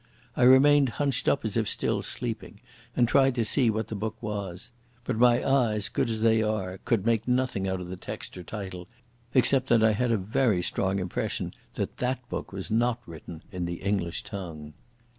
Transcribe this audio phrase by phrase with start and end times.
[0.35, 2.59] I remained hunched up as if still sleeping,
[2.95, 4.71] and tried to see what the book was.
[5.03, 8.41] But my eyes, good as they are, could make out nothing of the text or
[8.41, 8.87] title,
[9.35, 13.65] except that I had a very strong impression that that book was not written in
[13.65, 14.73] the English tongue.